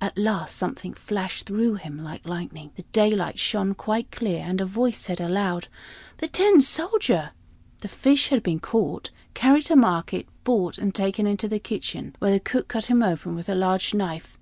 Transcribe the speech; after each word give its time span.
At 0.00 0.16
last 0.16 0.54
something 0.56 0.94
flashed 0.94 1.46
through 1.46 1.74
him 1.74 2.04
like 2.04 2.24
lightning. 2.24 2.70
The 2.76 2.84
daylight 2.92 3.36
shone 3.40 3.74
quite 3.74 4.12
clear, 4.12 4.38
and 4.44 4.60
a 4.60 4.64
voice 4.64 4.96
said 4.96 5.20
aloud, 5.20 5.66
"The 6.18 6.28
Tin 6.28 6.60
Soldier!" 6.60 7.30
The 7.80 7.88
fish 7.88 8.28
had 8.28 8.44
been 8.44 8.60
caught, 8.60 9.10
carried 9.34 9.64
to 9.64 9.74
market, 9.74 10.28
bought, 10.44 10.78
and 10.78 10.94
taken 10.94 11.26
into 11.26 11.48
the 11.48 11.58
kitchen, 11.58 12.14
where 12.20 12.30
the 12.30 12.38
cook 12.38 12.68
cut 12.68 12.86
him 12.86 13.02
open 13.02 13.34
with 13.34 13.48
a 13.48 13.56
large 13.56 13.92
knife. 13.92 14.38